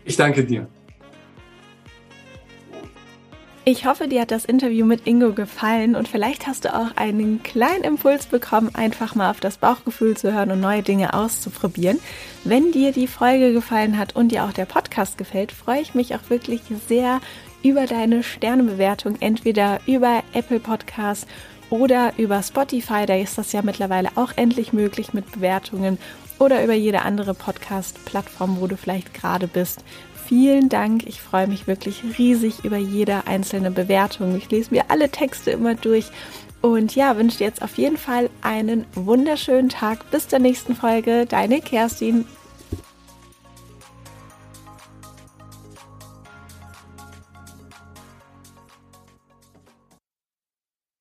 [0.05, 0.67] Ich danke dir.
[3.71, 7.43] Ich hoffe, dir hat das Interview mit Ingo gefallen und vielleicht hast du auch einen
[7.43, 11.99] kleinen Impuls bekommen, einfach mal auf das Bauchgefühl zu hören und neue Dinge auszuprobieren.
[12.43, 16.15] Wenn dir die Folge gefallen hat und dir auch der Podcast gefällt, freue ich mich
[16.15, 17.21] auch wirklich sehr
[17.61, 21.27] über deine Sternebewertung, entweder über Apple Podcasts
[21.69, 25.99] oder über Spotify, da ist das ja mittlerweile auch endlich möglich mit Bewertungen
[26.39, 29.83] oder über jede andere Podcast-Plattform, wo du vielleicht gerade bist
[30.29, 31.07] vielen Dank.
[31.07, 34.37] Ich freue mich wirklich riesig über jede einzelne Bewertung.
[34.37, 36.11] Ich lese mir alle Texte immer durch.
[36.61, 40.11] Und ja, wünsche dir jetzt auf jeden Fall einen wunderschönen Tag.
[40.11, 41.25] Bis zur nächsten Folge.
[41.25, 42.25] Deine Kerstin.